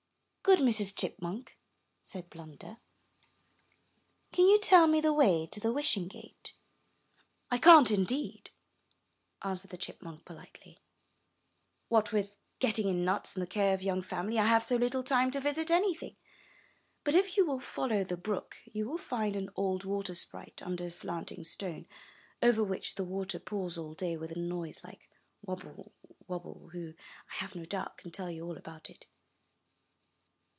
"Good 0.43 0.57
Mrs. 0.59 0.97
Chipmunk," 0.99 1.57
said 2.01 2.29
Blunder, 2.29 2.79
"can 4.33 4.47
you 4.47 4.57
315 4.57 4.57
MY 4.57 4.57
BOOK 4.57 4.63
HOUSE 4.63 4.69
tell 4.69 4.87
me 4.87 4.99
the 4.99 5.13
way 5.43 5.47
to 5.47 5.59
the 5.61 5.71
Wishing 5.71 6.07
Gate?" 6.09 6.55
'1 7.49 7.61
can't, 7.61 7.89
indeed/' 7.89 8.51
answered 9.43 9.69
the 9.71 9.77
chipmunk, 9.77 10.25
poHtely. 10.25 10.79
''What 11.89 12.11
with 12.11 12.31
getting 12.59 12.89
in 12.89 13.05
nuts, 13.05 13.35
and 13.35 13.41
the 13.41 13.47
care 13.47 13.73
of 13.73 13.79
a 13.79 13.83
young 13.85 14.01
family, 14.01 14.37
I 14.37 14.45
have 14.47 14.65
so 14.65 14.77
httle 14.77 15.05
time 15.05 15.31
to 15.31 15.39
visit 15.39 15.71
anything! 15.71 16.17
But 17.05 17.15
if 17.15 17.37
you 17.37 17.45
will 17.45 17.59
follow 17.61 18.03
the 18.03 18.17
brook, 18.17 18.57
you 18.65 18.89
will 18.89 18.97
find 18.97 19.37
an 19.37 19.51
old 19.55 19.85
water 19.85 20.15
sprite 20.15 20.61
under 20.61 20.83
a 20.83 20.91
slanting 20.91 21.45
stone, 21.45 21.85
over 22.43 22.61
which 22.61 22.95
the 22.95 23.05
water 23.05 23.39
pours 23.39 23.77
all 23.77 23.93
day 23.93 24.17
with 24.17 24.31
a 24.31 24.39
noise 24.39 24.83
like 24.83 25.07
wabble! 25.41 25.93
wabble! 26.27 26.71
who, 26.73 26.93
I 27.31 27.35
have 27.35 27.55
no 27.55 27.63
doubt, 27.63 27.99
can 27.99 28.11
tell 28.11 28.29
you 28.29 28.43
all 28.43 28.57
about 28.57 28.89
it." 28.89 29.05